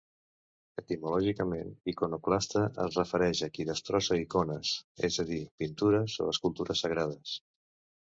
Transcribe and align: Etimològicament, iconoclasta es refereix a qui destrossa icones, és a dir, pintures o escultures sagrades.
Etimològicament, 0.81 1.67
iconoclasta 1.91 2.63
es 2.85 2.97
refereix 2.99 3.41
a 3.47 3.49
qui 3.57 3.65
destrossa 3.71 4.17
icones, 4.21 4.71
és 5.09 5.19
a 5.25 5.27
dir, 5.33 5.39
pintures 5.65 6.17
o 6.27 6.31
escultures 6.33 6.83
sagrades. 6.87 7.35